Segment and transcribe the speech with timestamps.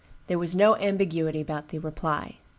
[0.25, 2.37] There was no ambiguity about the reply.